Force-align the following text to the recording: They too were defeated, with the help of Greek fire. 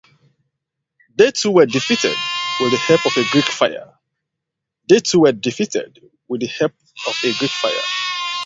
They 1.15 1.29
too 1.29 1.51
were 1.51 1.67
defeated, 1.67 2.15
with 2.59 2.71
the 2.71 2.77
help 2.79 3.05
of 3.05 3.13
Greek 3.29 3.45
fire. 3.45 3.93